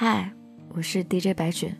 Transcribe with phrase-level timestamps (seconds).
[0.00, 0.30] 嗨，
[0.76, 1.74] 我是 DJ 白雪。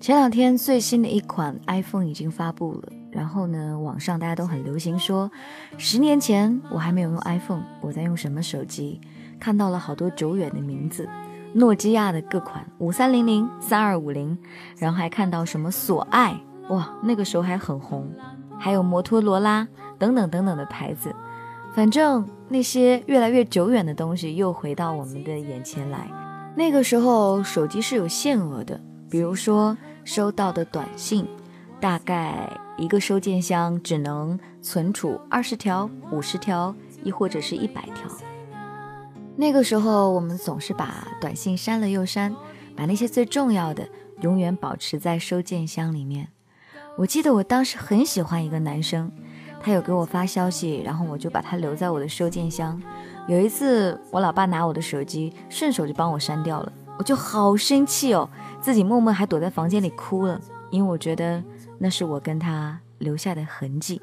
[0.00, 5.30] 前两天最新的一款 iPhone 已经发布了，然后呢，网上大家都很流行说，
[5.76, 8.98] 十年前我还没有用 iPhone，我在用什么手机？
[9.38, 11.06] 看到了好多久远的名字，
[11.52, 14.38] 诺基亚的各款五三零零、三二五零，
[14.78, 16.34] 然后还看到什么索爱，
[16.70, 18.10] 哇，那个时候还很红，
[18.58, 21.14] 还有摩托罗拉等等等等的牌子，
[21.74, 26.10] 反正那些越来越久远的东西又回到我们的眼前来。
[26.56, 31.26] 那个时候手机是有限额的，比如说收到的短信，
[31.80, 38.10] 大概一个收件箱只能存储二十条、五十条，亦或者是一百条。
[39.36, 42.34] 那个时候我们总是把短信删了又删，
[42.76, 43.88] 把那些最重要的
[44.20, 46.28] 永远保持在收件箱里面。
[46.98, 49.10] 我记得我当时很喜欢一个男生，
[49.62, 52.80] 他有给我发消息，然后我就把他留在我的收件箱。
[53.28, 58.28] 有一次，我老爸拿我的手机，顺手就帮我删掉了，我就好生气哦，
[58.60, 61.42] 自己默默还躲在房间里哭了，因为我觉得
[61.78, 64.00] 那是我跟他留下的痕迹。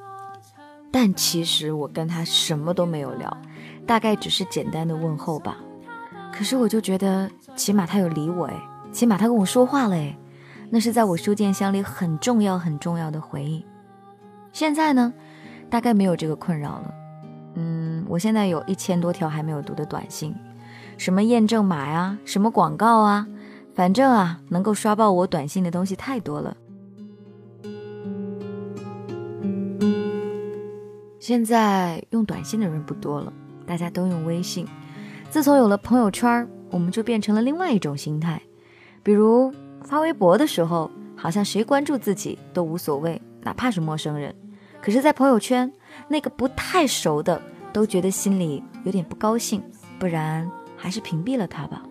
[0.89, 3.37] 但其实我跟他什么都没有聊，
[3.85, 5.57] 大概只是简单的问候吧。
[6.31, 8.55] 可是我就觉得，起码他有理我哎，
[8.91, 10.17] 起码他跟我说话了哎，
[10.69, 13.65] 那是在我收件箱里很重要很重要的回忆。
[14.53, 15.13] 现在呢，
[15.69, 16.93] 大概没有这个困扰了。
[17.55, 20.35] 嗯，我现在有一千多条还没有读的短信，
[20.97, 23.27] 什么验证码呀，什么广告啊，
[23.73, 26.55] 反正啊，能够刷爆我短信的东西太多了。
[31.19, 33.33] 现在用短信的人不多了，
[33.65, 34.65] 大家都用微信。
[35.29, 38.41] 自从有了朋友圈，我们就变成了另外一种心态。
[39.03, 44.33] 比如发微博的时候，好像谁关注自己都无所谓，哪怕是陌生人。
[44.81, 45.71] 可是，在朋友圈，
[46.07, 47.41] 那个不太熟的
[47.73, 49.61] 都觉得心里有点不高兴，
[49.99, 51.81] 不然还是屏蔽了他吧。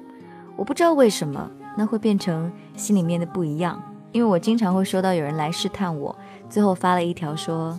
[0.57, 6.17] 我不知道为什么那会变成心里面的不一样，因为我经常会收到有人来试探我，
[6.49, 7.79] 最后发了一条说：“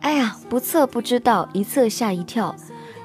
[0.00, 2.54] 哎呀，不测不知道，一测吓一跳，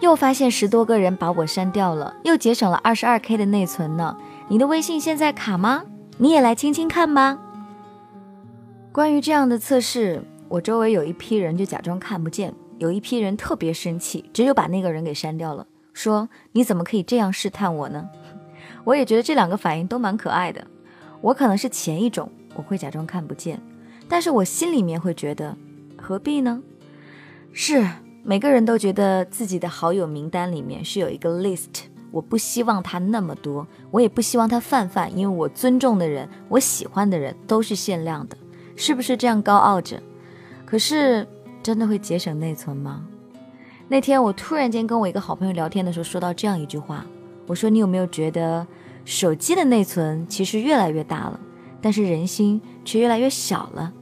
[0.01, 4.15] 又发现十多个人把我删掉了，又节省了二十二 K 的内存呢。
[4.49, 5.83] 你的微信现在卡吗？
[6.19, 7.39] 你也来亲亲看吧。”
[8.91, 10.23] 关于这样的测试。
[10.49, 18.07] 我周围有一批人就假装看不见，有一批人特别生气，只有把那个人给删掉了，说你怎么可以这样试探我呢？
[18.85, 20.65] 我也觉得这两个反应都蛮可爱的。
[21.21, 23.59] 我可能是前一种，我会假装看不见，
[24.07, 25.57] 但是我心里面会觉得
[25.97, 26.61] 何必呢？
[27.51, 27.87] 是
[28.23, 38.37] 每个人都觉得自己的好友名单里面是有一个 list，我不希望他那么多，我也不希望他泛泛，因为我尊重的人，我喜欢的人都是限量的，
[38.75, 40.01] 是不是这样高傲着？
[40.73, 41.27] 可是
[41.61, 43.05] 真的会节省内存吗？
[43.87, 47.05] 那天我突然间跟我一个好朋友聊天的时候，说到这样一句话，
[47.45, 48.65] 我说你有没有觉得
[49.05, 51.39] 手机的内存其实越来越大了，
[51.79, 53.93] 但是人心却越来越小了？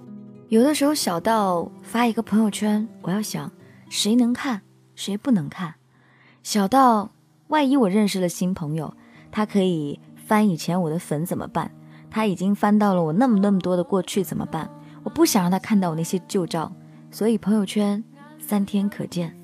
[0.47, 3.51] 有的时候小到发一个朋友圈，我要想
[3.89, 4.61] 谁能看，
[4.95, 5.73] 谁不能看；
[6.41, 7.11] 小到
[7.49, 8.93] 万一我认识了新朋友，
[9.29, 11.69] 他可以翻以前我的粉怎么办？
[12.09, 14.69] 他已经翻到了我那么那么多的过去怎么办？
[15.13, 16.71] 不想让他看到我那些旧照，
[17.09, 18.03] 所以朋友圈
[18.39, 19.37] 三天可见。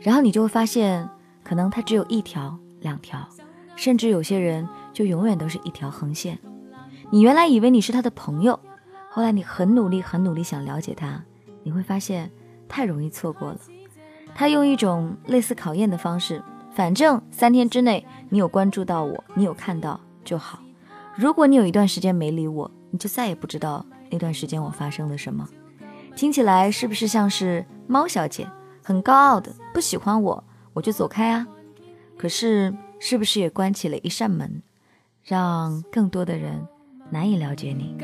[0.00, 1.08] 然后你就会发现，
[1.42, 3.26] 可能他只有一条、两条，
[3.74, 6.38] 甚至有些人就永远都是一条横线。
[7.10, 8.58] 你原来以为你是他的朋友，
[9.10, 11.22] 后来你很努力、很努力想了解他，
[11.62, 12.30] 你会发现
[12.68, 13.58] 太容易错过了。
[14.34, 16.42] 他用一种类似考验的方式，
[16.72, 20.58] 反正三天之内你有关注到我，你有看到就好。
[21.14, 23.86] 如果你有一段时间没理我，你就再也不知道。
[24.14, 25.44] 那段时间我发生了什么？
[26.14, 28.48] 听起来是不是像是猫小姐
[28.80, 31.44] 很高傲的不喜欢我，我就走开啊？
[32.16, 34.62] 可是是不是也关起了一扇门，
[35.24, 36.64] 让更多的人
[37.10, 37.96] 难以了解你？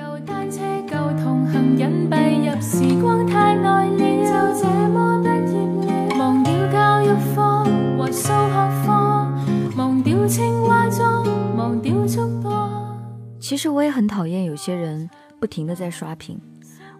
[13.38, 15.08] 其实我也很讨厌有些人。
[15.40, 16.38] 不停的在刷屏，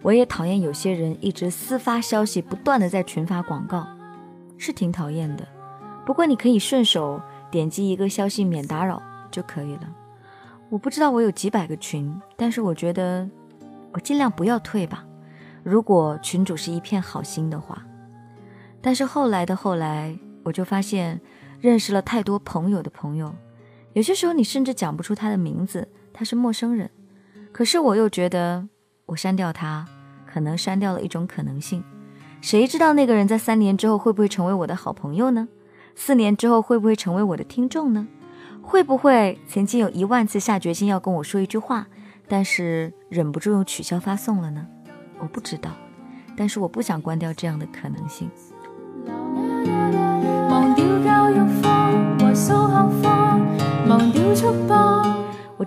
[0.01, 3.87] 我也讨厌有些人一直私发消息，不断的在群发广告，
[4.57, 5.47] 是挺讨厌的。
[6.05, 7.21] 不过你可以顺手
[7.51, 8.99] 点击一个消息免打扰
[9.29, 9.87] 就可以了。
[10.69, 13.29] 我不知道我有几百个群，但是我觉得
[13.93, 15.05] 我尽量不要退吧。
[15.61, 17.85] 如果群主是一片好心的话，
[18.81, 21.21] 但是后来的后来，我就发现
[21.59, 23.35] 认识了太多朋友的朋友，
[23.93, 26.89] 有些时候你甚至讲不出他的名字，他是陌生人。
[27.51, 28.67] 可是我又觉得，
[29.05, 29.85] 我删掉他，
[30.25, 31.83] 可能删掉了一种可能性。
[32.39, 35.47] 谁知道那个人在三年之后会不会成为我的好朋友呢？
[35.93, 38.07] 四年之后会不会成为我的听众呢？
[38.61, 41.87] 会不会曾经有一万次下决心要跟我说一句话，
[42.27, 44.65] 但是忍不住用取消发送了呢？
[45.19, 45.71] 我不知道，
[46.35, 48.29] 但是我不想关掉这样的可能性。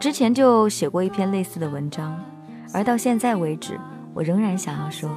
[0.04, 2.22] 之前就写过一篇类似的文章，
[2.74, 3.80] 而到现在为止，
[4.12, 5.08] 我仍然想要说，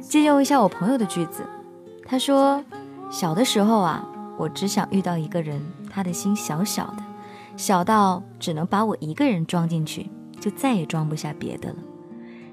[0.00, 1.46] 借用一下我朋友的句子，
[2.04, 2.64] 他说
[3.12, 4.04] ：“小的时候啊，
[4.36, 7.04] 我只想遇到一个人，他的心小小的，
[7.56, 10.10] 小到只能把我一个人装进去，
[10.40, 11.76] 就再也装不下别的了。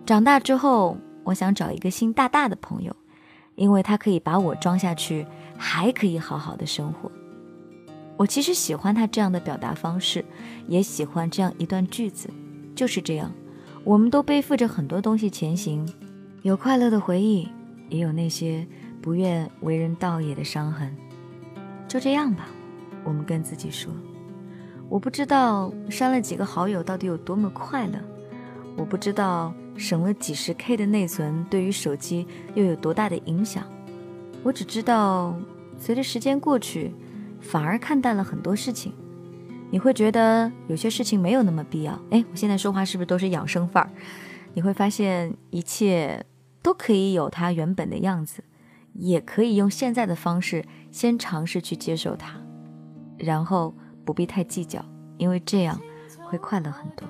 [0.05, 2.95] 长大之后，我想找一个心大大的朋友，
[3.55, 5.25] 因为他可以把我装下去，
[5.57, 7.11] 还可以好好的生活。”
[8.19, 10.25] 我其实喜欢他这样的表达方式，
[10.67, 12.29] 也喜欢这样一段句子，
[12.75, 13.31] 就是这样。
[13.85, 15.87] 我们都背负着很多东西前行，
[16.41, 17.47] 有快乐的回忆，
[17.87, 18.67] 也有那些
[19.01, 20.93] 不愿为人道也的伤痕。
[21.87, 22.49] 就这样吧，
[23.05, 23.89] 我们跟自己说。
[24.89, 27.97] 我不知道删了几个好友到底有多么快乐，
[28.75, 33.63] 我不知道省了几十 K 的内存对于手机又有多大的影响。
[34.43, 35.33] 我只知道，
[35.77, 36.93] 随着时间过去。
[37.41, 38.93] 反而看淡了很多事情，
[39.71, 41.99] 你会觉得有些事情没有那么必要。
[42.11, 43.89] 哎，我现在说话是不是都是养生范儿？
[44.53, 46.25] 你会发现一切
[46.61, 48.43] 都可以有它原本的样子，
[48.93, 52.35] 也可以用现在的方式先尝试去接受它，
[53.17, 54.83] 然后不必太计较，
[55.17, 55.79] 因为这样
[56.23, 57.07] 会快乐很多。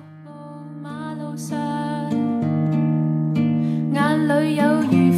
[3.92, 5.12] 眼里有如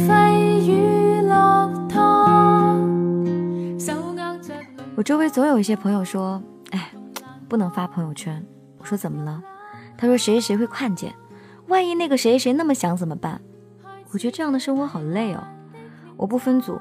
[5.03, 6.41] 周围总有一些朋友说
[6.71, 6.91] ：“哎，
[7.49, 8.45] 不能发朋友圈。”
[8.79, 9.43] 我说：“怎么了？”
[9.97, 11.13] 他说：“谁谁会看见？
[11.67, 13.41] 万一那个谁谁那么想怎么办？”
[14.11, 15.43] 我觉得这样的生活好累哦。
[16.15, 16.79] 我不分组，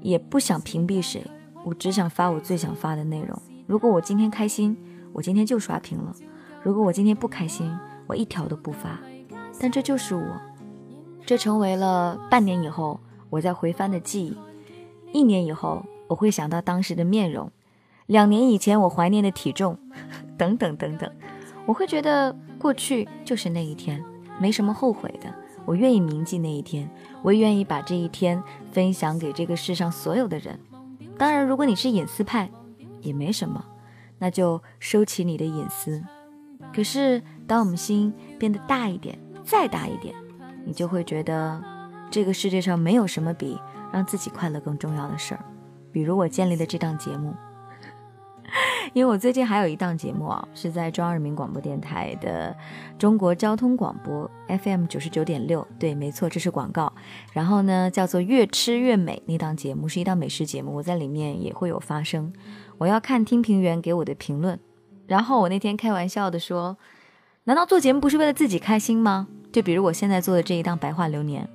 [0.00, 1.22] 也不想屏蔽谁，
[1.64, 3.38] 我只想发我最想发的内容。
[3.66, 4.74] 如果我今天开心，
[5.12, 6.12] 我今天就刷屏了；
[6.62, 7.70] 如果我今天不开心，
[8.06, 8.98] 我一条都不发。
[9.60, 10.40] 但这就是我，
[11.26, 14.38] 这成为了半年以后我在回翻的记忆，
[15.12, 15.84] 一年以后。
[16.14, 17.50] 我会想到当时的面容，
[18.06, 19.76] 两年以前我怀念的体重，
[20.38, 21.10] 等等等等。
[21.66, 24.00] 我会觉得过去就是那一天，
[24.38, 25.34] 没什么后悔的。
[25.64, 26.88] 我愿意铭记那一天，
[27.20, 28.40] 我愿意把这一天
[28.70, 30.56] 分享给这个世上所有的人。
[31.18, 32.48] 当然，如果你是隐私派，
[33.00, 33.64] 也没什么，
[34.18, 36.00] 那就收起你的隐私。
[36.72, 40.14] 可是，当我们心变得大一点，再大一点，
[40.64, 41.60] 你就会觉得
[42.08, 43.58] 这个世界上没有什么比
[43.92, 45.44] 让自己快乐更重要的事儿。
[45.94, 47.32] 比如我建立的这档节目，
[48.92, 52.52] 因为我最近还有一档节目啊，是在中央人民广播电台的
[52.98, 56.92] 中国交通广播 FM 九十九点六，对，没错，这是广告。
[57.32, 62.32] 然后呢，叫做越吃越美那档节目是一档美食节目，我在里面也会有发声。
[62.78, 64.58] 我要看听评员给我的评论。
[65.06, 66.76] 然后我那天开玩笑的说，
[67.44, 69.28] 难道做节目不是为了自己开心吗？
[69.52, 71.48] 就比如我现在做的这一档白话流年。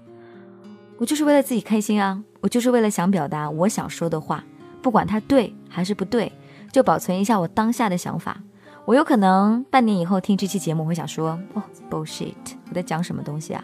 [0.99, 2.21] 我就是为了自己开心啊！
[2.41, 4.43] 我就是为了想表达我想说的话，
[4.81, 6.29] 不管它对还是不对，
[6.73, 8.37] 就保存一下我当下的想法。
[8.83, 12.33] 我有可能半年以后听这期节目，会想说：“哦，bullshit，
[12.67, 13.63] 我在讲什么东西啊？”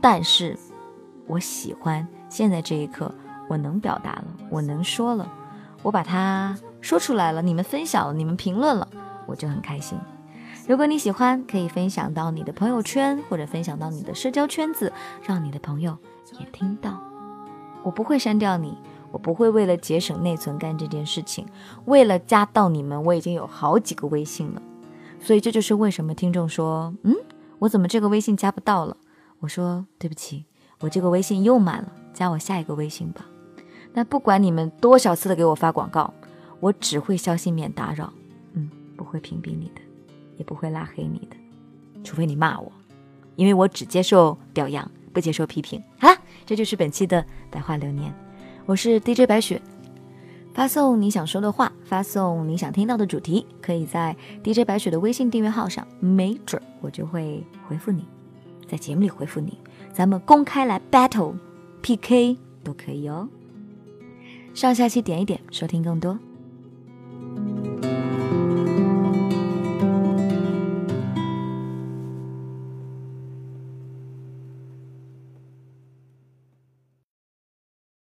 [0.00, 0.56] 但是，
[1.26, 3.14] 我喜欢现在这一刻，
[3.46, 5.30] 我能表达了，我能说了，
[5.82, 8.88] 我把它说出来了，你们分享了，你们评论了，
[9.26, 9.98] 我就很开心。
[10.66, 14.92] 如果你喜欢，可以分享到你的朋友圈，或者分享到你的社交圈子，
[15.22, 15.96] 让你的朋友。
[16.38, 16.98] 也听到，
[17.82, 18.78] 我不会删掉你，
[19.10, 21.44] 我不会为了节省内存干这件事情。
[21.86, 24.62] 为了加到你们，我已经有好几个微信了，
[25.20, 27.14] 所以这就是为什么听众说，嗯，
[27.58, 28.96] 我怎么这个微信加不到了？
[29.40, 30.46] 我说对不起，
[30.80, 33.26] 我这个微信又满了，加我下一个微信吧。
[33.92, 36.14] 那不管你们多少次的给我发广告，
[36.60, 38.12] 我只会消息免打扰，
[38.52, 39.80] 嗯，不会屏蔽你的，
[40.40, 41.36] 也不会拉黑你的，
[42.02, 42.72] 除非你骂我，
[43.36, 44.90] 因为我只接受表扬。
[45.12, 45.82] 不接受批评。
[45.98, 46.16] 好了，
[46.46, 48.14] 这就是本期的白话流年，
[48.64, 49.60] 我是 DJ 白雪。
[50.54, 58.06] 发送你想说的话，发送你想听到的主题，可以在 DJ 白雪的微信订阅号上，没准我就会回复你，
[58.68, 59.58] 在节目里回复你，
[59.92, 61.34] 咱们公开来 battle
[61.82, 63.28] PK 都可以哦。
[64.54, 66.16] 上下期点一点，收听更多。